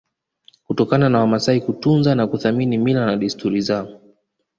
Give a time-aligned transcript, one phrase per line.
[0.65, 3.99] kutokana na Wamasai kutunza na kuthamini mila na desturi zao